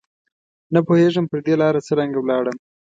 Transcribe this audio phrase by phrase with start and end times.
[0.73, 2.57] نه پوهېږم پر دې لاره څرنګه ولاړم